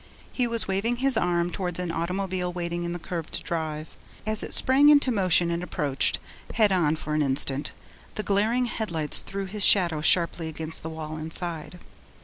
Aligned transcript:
He 0.33 0.47
was 0.47 0.67
waving 0.67 0.95
his 0.95 1.15
arm 1.15 1.51
towards 1.51 1.77
an 1.77 1.91
automobile 1.91 2.51
waiting 2.51 2.85
in 2.85 2.91
the 2.91 2.97
curved 2.97 3.43
drive. 3.43 3.95
As 4.25 4.41
it 4.41 4.55
sprang 4.55 4.89
into 4.89 5.11
motion 5.11 5.51
and 5.51 5.61
approached, 5.61 6.17
head 6.55 6.71
on 6.71 6.95
for 6.95 7.13
an 7.13 7.21
instant, 7.21 7.71
the 8.15 8.23
glaring 8.23 8.65
headlights 8.65 9.19
threw 9.21 9.45
his 9.45 9.63
shadow 9.63 10.01
sharply 10.01 10.47
against 10.47 10.81
the 10.81 10.89
wall 10.89 11.17
inside. 11.17 11.77